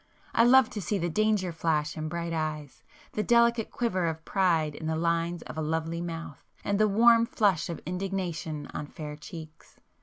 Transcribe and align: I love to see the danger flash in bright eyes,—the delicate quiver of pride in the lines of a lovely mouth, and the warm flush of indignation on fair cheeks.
I 0.33 0.43
love 0.45 0.67
to 0.71 0.81
see 0.81 0.97
the 0.97 1.11
danger 1.11 1.51
flash 1.51 1.95
in 1.95 2.09
bright 2.09 2.33
eyes,—the 2.33 3.21
delicate 3.21 3.69
quiver 3.69 4.07
of 4.07 4.25
pride 4.25 4.73
in 4.73 4.87
the 4.87 4.95
lines 4.95 5.43
of 5.43 5.59
a 5.59 5.61
lovely 5.61 6.01
mouth, 6.01 6.43
and 6.63 6.79
the 6.79 6.87
warm 6.87 7.27
flush 7.27 7.69
of 7.69 7.79
indignation 7.85 8.65
on 8.73 8.87
fair 8.87 9.15
cheeks. 9.15 9.79